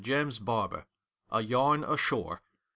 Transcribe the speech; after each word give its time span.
JAMES 0.03 0.39
BAEBEE. 0.39 0.85
A 1.29 1.41
YARN 1.43 1.83
ASHORE. 1.83 2.41